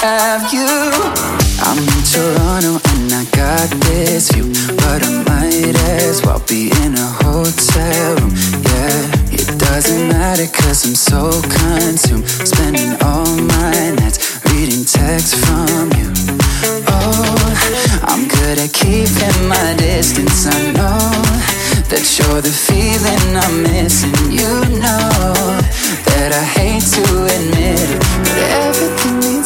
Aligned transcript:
have 0.00 0.52
you. 0.52 0.66
I'm 1.66 1.78
in 1.78 2.02
Toronto 2.06 2.78
and 2.94 3.12
I 3.12 3.24
got 3.34 3.68
this 3.86 4.30
view, 4.30 4.46
but 4.76 5.02
I 5.02 5.10
might 5.26 5.76
as 5.98 6.22
well 6.22 6.42
be 6.46 6.70
in 6.84 6.94
a 6.94 7.10
hotel 7.22 8.14
room. 8.16 8.32
Yeah, 8.62 9.34
it 9.34 9.58
doesn't 9.58 10.08
matter 10.08 10.46
cause 10.46 10.86
I'm 10.86 10.94
so 10.94 11.42
consumed, 11.42 12.28
spending 12.46 12.94
all 13.02 13.26
my 13.26 13.90
nights 13.98 14.38
reading 14.52 14.84
texts 14.84 15.34
from 15.44 15.90
you. 15.98 16.12
Oh, 16.86 17.38
I'm 18.02 18.28
good 18.28 18.58
at 18.58 18.72
keeping 18.72 19.48
my 19.48 19.74
distance. 19.78 20.46
I 20.46 20.72
know 20.78 21.10
that 21.90 22.06
you're 22.18 22.40
the 22.40 22.54
feeling 22.54 23.34
I'm 23.34 23.62
missing. 23.62 24.14
You 24.30 24.78
know 24.78 25.58
that 26.06 26.30
I 26.32 26.44
hate 26.44 26.86
to 26.94 27.02
admit 27.34 27.82
it, 27.82 28.07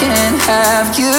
can't 0.00 0.40
have 0.48 0.98
you? 0.98 1.12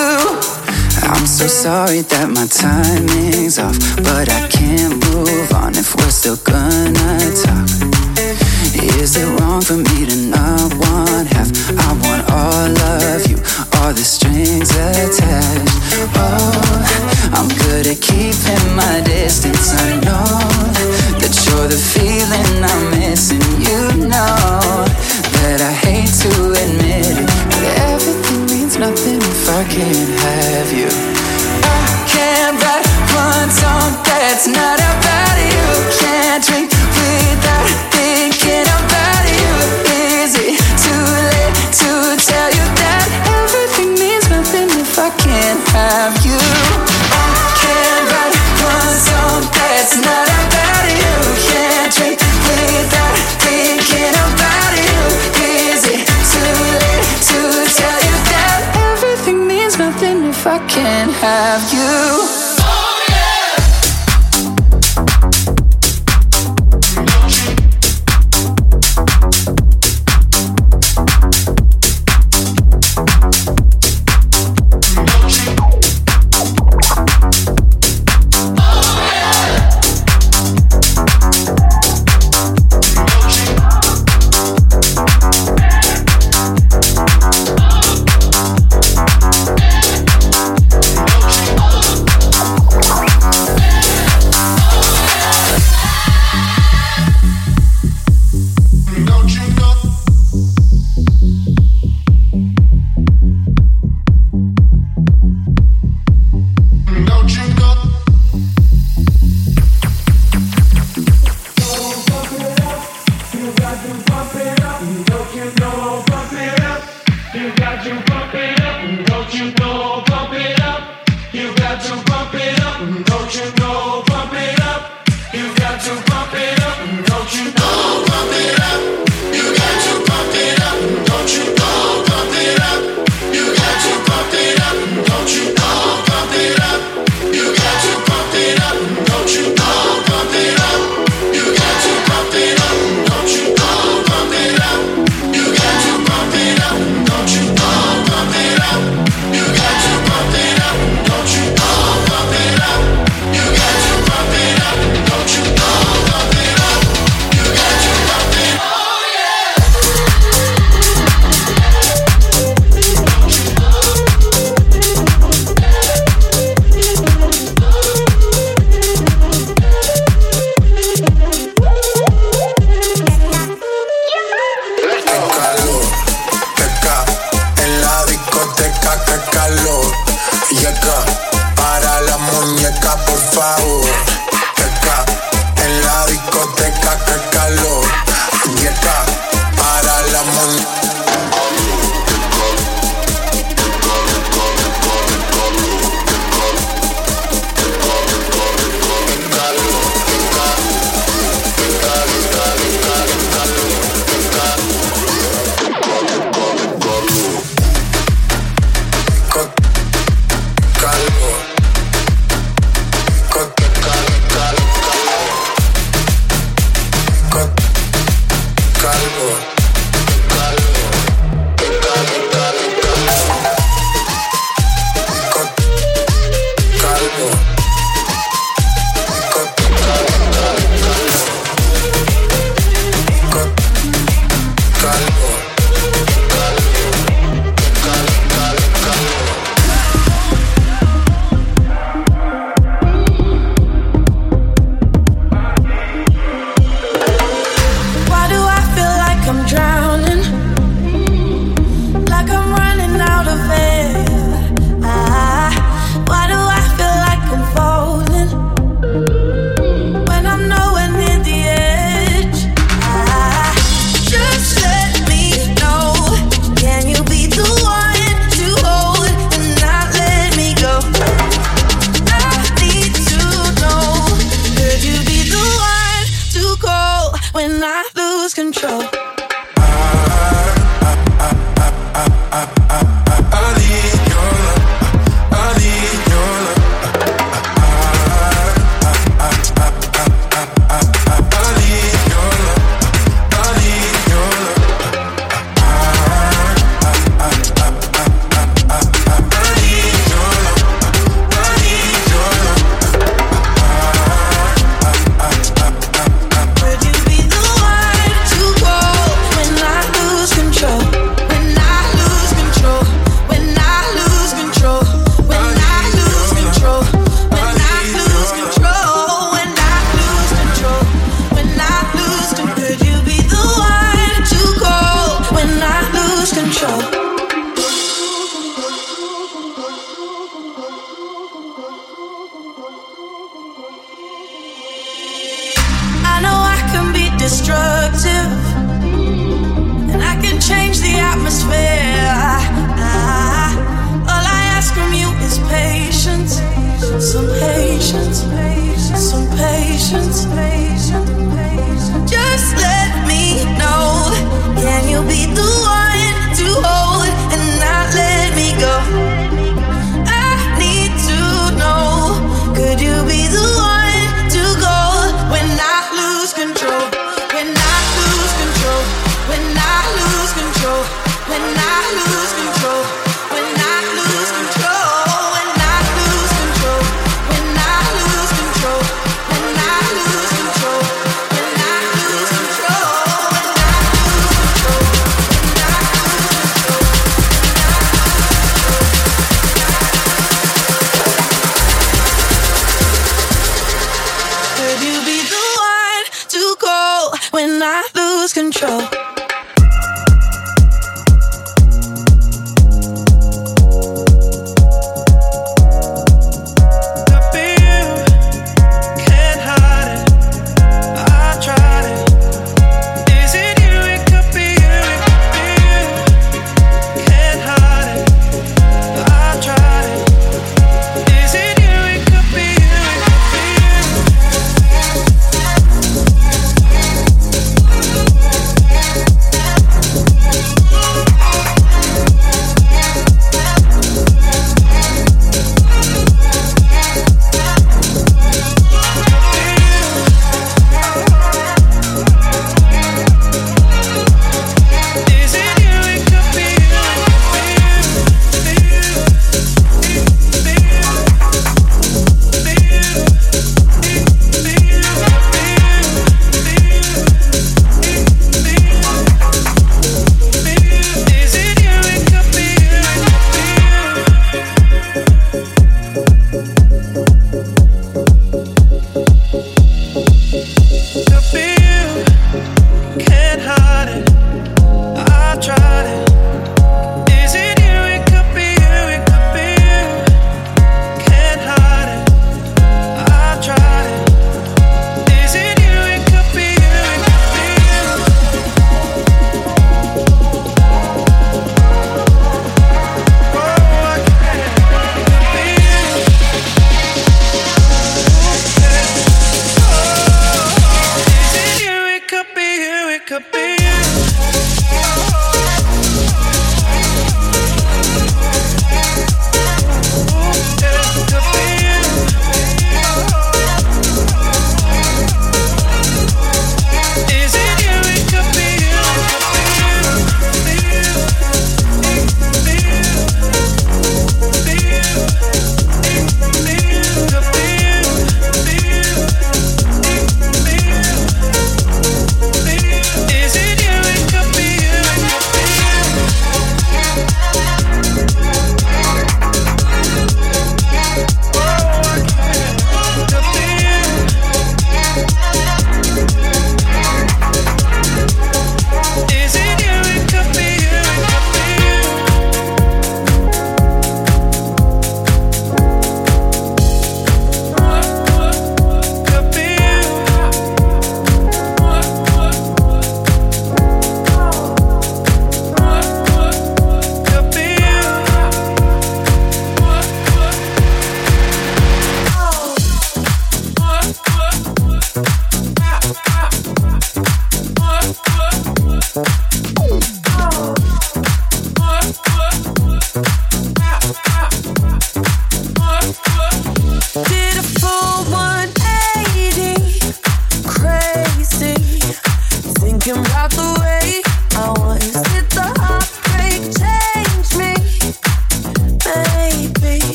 I'm 1.14 1.28
so 1.28 1.46
sorry 1.46 2.02
that 2.02 2.28
my 2.34 2.48
timing's 2.50 3.60
off, 3.60 3.78
but 4.02 4.26
I 4.30 4.48
can't 4.50 4.98
move 5.06 5.54
on 5.54 5.76
if 5.76 5.94
we're 5.96 6.10
still 6.10 6.40
gonna 6.42 7.20
talk. 7.46 7.70
Is 8.98 9.18
it 9.22 9.28
wrong 9.38 9.62
for 9.62 9.78
me 9.78 10.00
to 10.10 10.18
not 10.34 10.74
want 10.82 11.28
half? 11.30 11.50
I 11.78 11.90
want 12.04 12.24
all 12.34 12.74
of 13.06 13.22
you, 13.30 13.38
all 13.78 13.94
the 13.94 14.06
strings 14.16 14.72
attached. 14.74 15.78
Oh, 16.18 16.82
I'm 17.38 17.50
good 17.66 17.86
at 17.86 18.02
keeping 18.02 18.66
my 18.74 19.02
distance. 19.06 19.78
I 19.78 20.02
know 20.02 20.26
that 21.22 21.34
you're 21.46 21.70
the 21.70 21.82
feeling 21.94 22.52
I'm 22.66 22.84
missing. 22.98 23.46
You 23.62 24.10
know 24.10 24.90
that 25.38 25.62
I 25.62 25.74
hate 25.86 26.14
to 26.26 26.61
nothing 28.82 29.18
if 29.18 29.48
I 29.48 29.64
can't 29.66 30.10
have 30.26 30.74
you. 30.74 30.90
I 30.90 31.86
can't 32.10 32.58
write 32.64 32.90
one 33.14 33.50
song 33.52 33.94
that's 34.04 34.48
not 34.48 34.80
about 34.80 35.38
you. 35.38 35.66
Can't 36.02 36.44
drink 36.44 36.71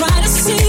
try 0.00 0.22
to 0.22 0.28
see 0.28 0.59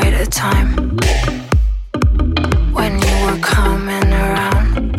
quite 0.00 0.14
a 0.14 0.26
time 0.26 0.70
when 2.76 2.92
you 3.06 3.16
were 3.26 3.40
coming 3.56 4.08
around. 4.24 4.96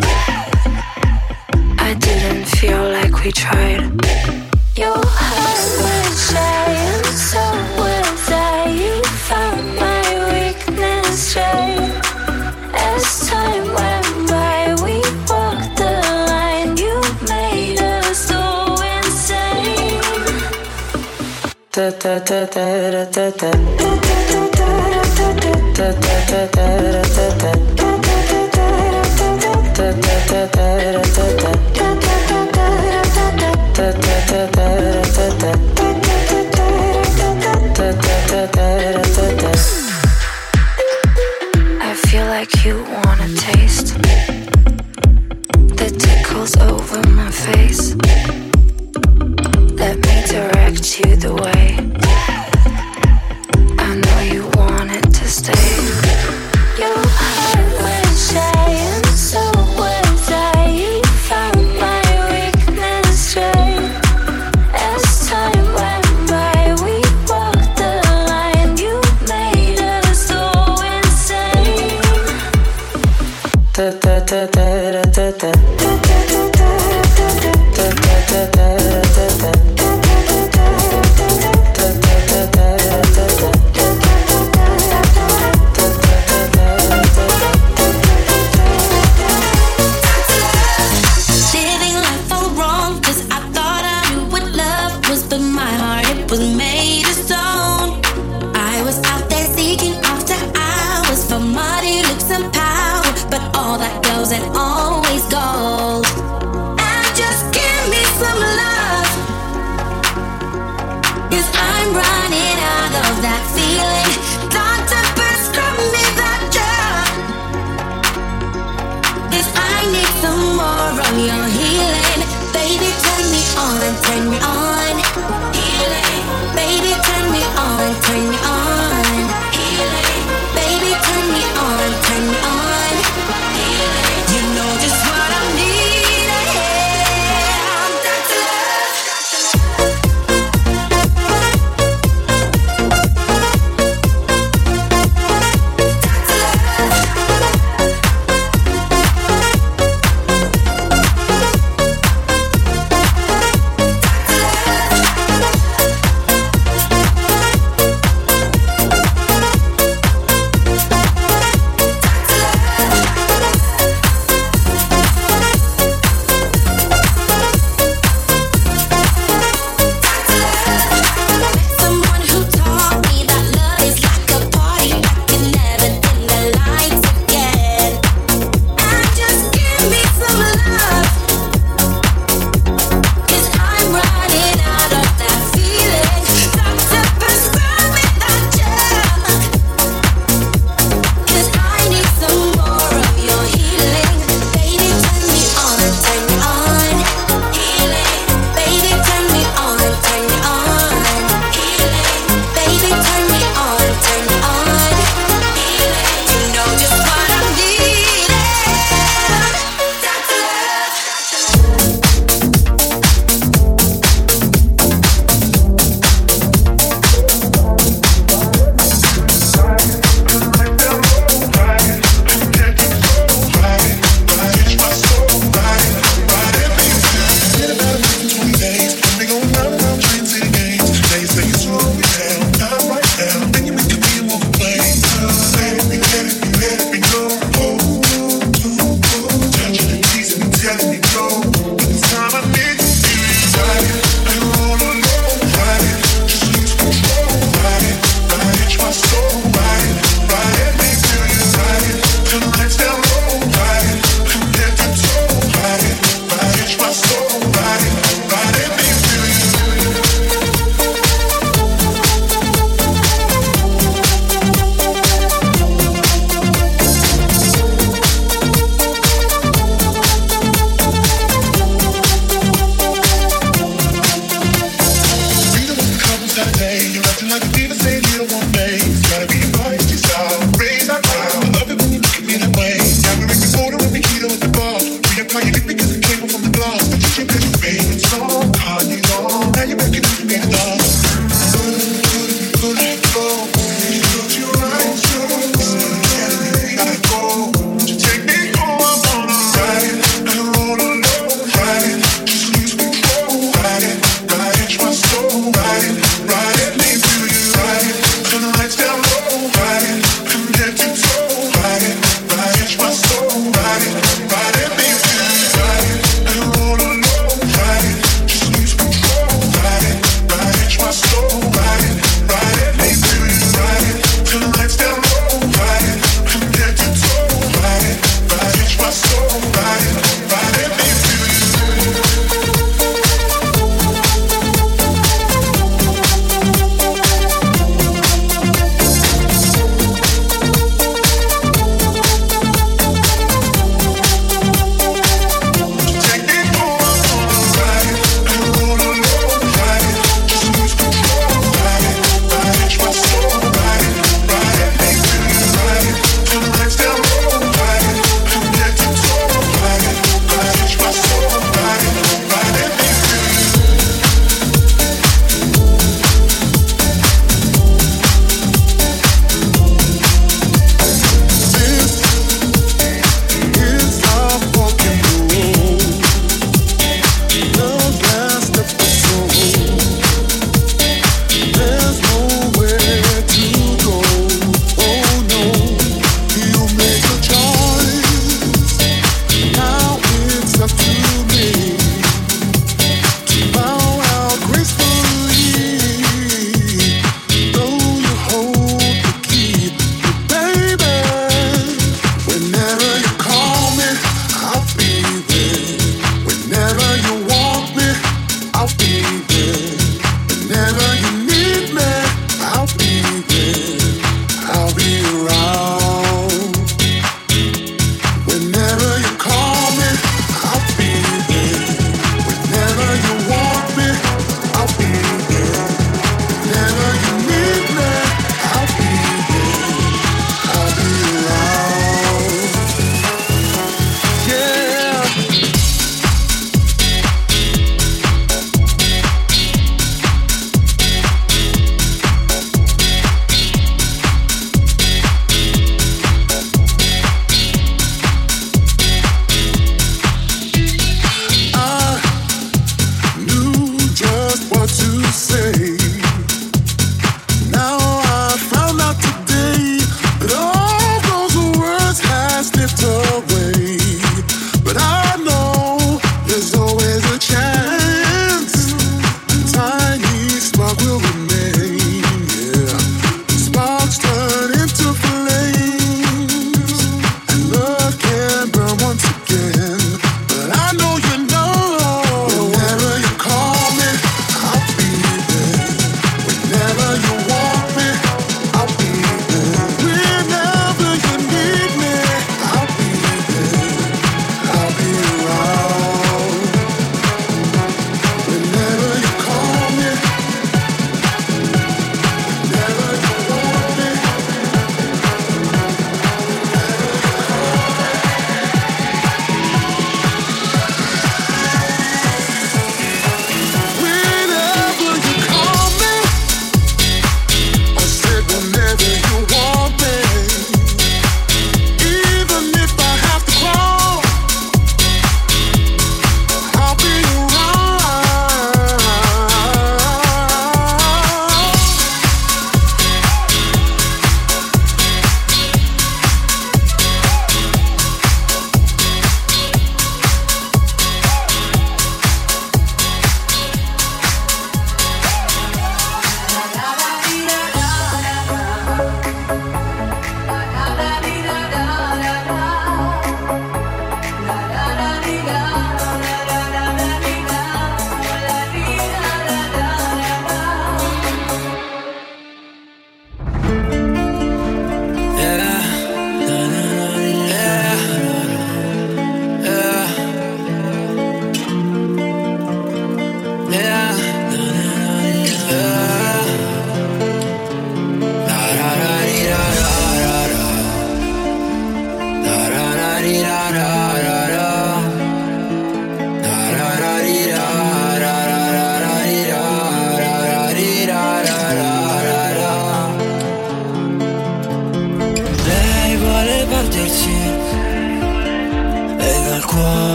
I 1.87 1.91
didn't 2.07 2.45
feel 2.57 2.83
like 2.97 3.13
we 3.21 3.29
tried. 3.33 3.83
Your 4.83 5.01
heart 5.19 5.67
was 5.83 6.31
giant, 6.31 7.05
so 7.29 7.43
was 7.79 8.29
I. 8.31 8.69
You 8.81 8.95
found 9.27 9.65
my 9.83 10.05
weakness 10.33 11.35
right 11.35 11.91
as 12.87 13.03
time 13.29 13.65
went 13.79 14.11
by. 14.31 14.59
We 14.85 14.95
walked 15.29 15.75
the 15.81 15.93
line. 16.31 16.71
You 16.83 16.95
made 17.33 17.81
us 17.81 18.31
go 18.31 18.45
insane. 18.95 19.99
Da 21.73 21.89
da 22.01 22.13
da 22.29 22.45
da 22.55 22.65
da 22.91 23.05
da 23.11 23.29
da. 23.41 23.84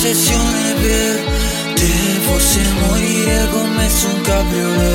un'ossessione 0.00 0.74
per 0.80 1.74
te. 1.74 1.88
Forse 2.22 2.60
morire 2.80 3.48
come 3.50 3.88
su 3.90 4.08
un 4.08 4.20
cabriolet. 4.22 4.89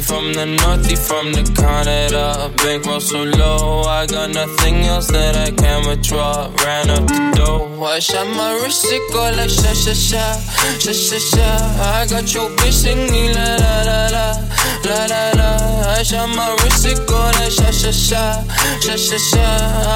from 0.00 0.32
the 0.32 0.46
north, 0.46 0.84
he 0.90 0.96
from 0.96 1.32
the 1.32 1.42
Canada. 1.54 2.52
Bankroll 2.56 3.00
so 3.00 3.22
low, 3.22 3.82
I 3.82 4.06
got 4.06 4.30
nothing 4.30 4.84
else 4.84 5.08
that 5.08 5.36
I 5.36 5.50
can 5.50 5.86
withdraw. 5.86 6.50
Ran 6.64 6.90
up 6.90 7.06
the 7.06 7.32
door, 7.36 7.86
I 7.86 7.98
shot 7.98 8.26
my 8.26 8.52
wrist, 8.60 8.84
it 8.86 9.02
go 9.12 9.22
like 9.36 9.48
sha 9.48 9.72
sha 9.72 9.94
sha, 9.94 10.24
sha 10.78 10.92
sha 10.92 11.18
sha. 11.18 11.48
I 11.80 12.06
got 12.10 12.32
your 12.34 12.50
bitch 12.58 12.72
singing 12.72 13.34
la 13.34 13.56
la 13.62 13.74
la 13.88 14.00
la, 14.16 14.26
la 14.84 14.98
la 15.12 15.22
la. 15.38 15.50
I 15.98 16.02
shot 16.02 16.28
my 16.34 16.56
wrist, 16.60 16.86
it 16.86 16.98
go 17.06 17.18
like 17.38 17.50
sha 17.50 17.70
sha 17.70 17.90
sha, 17.90 18.42
sha 18.80 18.96
sha 18.96 19.18
sha. 19.18 19.46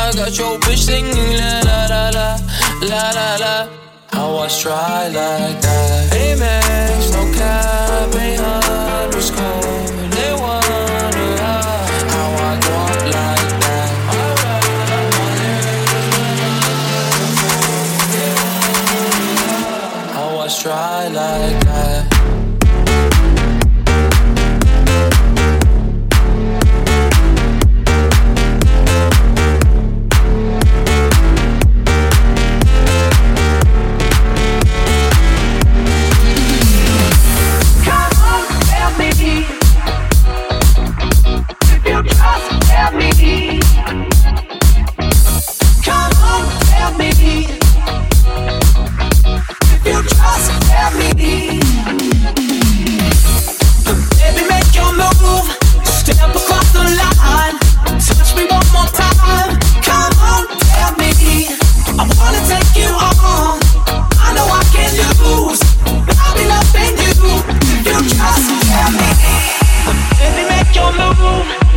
I 0.06 0.12
got 0.14 0.36
your 0.38 0.58
bitch 0.60 0.86
singing 0.86 1.32
la 1.40 1.60
la 1.68 1.78
la 1.92 2.02
la, 2.10 2.28
la 2.82 3.10
la 3.10 3.28
la. 3.42 3.68
I 4.12 4.22
I 4.22 4.48
dry 4.60 5.08
like 5.08 5.60
that, 5.62 6.12
Amex, 6.12 7.12
no 7.12 7.22
cap, 7.38 8.14
ain't 8.20 8.59
on 70.80 70.96
the 70.96 71.08
room. 71.20 71.69